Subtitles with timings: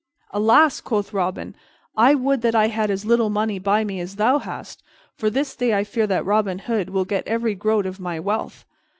[0.31, 1.53] "Alas!" quoth Robin,
[1.95, 4.81] "I would that I had as little money by me as thou hast,
[5.13, 8.65] for this day I fear that Robin Hood will get every groat of my wealth."